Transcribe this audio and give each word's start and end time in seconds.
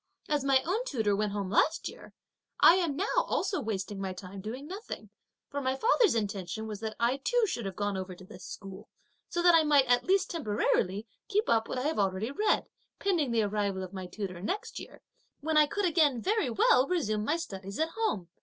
As 0.27 0.43
my 0.43 0.63
own 0.63 0.83
tutor 0.85 1.15
went 1.15 1.31
home 1.31 1.51
last 1.51 1.87
year, 1.87 2.11
I 2.59 2.73
am 2.77 2.95
now 2.95 3.05
also 3.17 3.61
wasting 3.61 4.01
my 4.01 4.13
time 4.13 4.41
doing 4.41 4.65
nothing; 4.65 5.11
my 5.53 5.75
father's 5.75 6.15
intention 6.15 6.65
was 6.65 6.79
that 6.79 6.95
I 6.99 7.17
too 7.17 7.45
should 7.45 7.67
have 7.67 7.75
gone 7.75 7.95
over 7.95 8.15
to 8.15 8.25
this 8.25 8.43
school, 8.43 8.89
so 9.29 9.43
that 9.43 9.53
I 9.53 9.61
might 9.61 9.85
at 9.85 10.03
least 10.03 10.31
temporarily 10.31 11.05
keep 11.27 11.47
up 11.47 11.67
what 11.69 11.77
I 11.77 11.83
have 11.83 11.99
already 11.99 12.31
read, 12.31 12.65
pending 12.97 13.29
the 13.29 13.43
arrival 13.43 13.83
of 13.83 13.93
my 13.93 14.07
tutor 14.07 14.41
next 14.41 14.79
year, 14.79 15.03
when 15.39 15.55
I 15.55 15.67
could 15.67 15.85
again 15.85 16.19
very 16.19 16.49
well 16.49 16.87
resume 16.87 17.23
my 17.23 17.37
studies 17.37 17.77
alone 17.77 17.87
at 17.89 17.93
home. 18.01 18.29